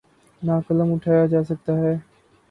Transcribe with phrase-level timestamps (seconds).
[0.41, 1.93] نہ قلم اٹھایا جا سکتا ہے۔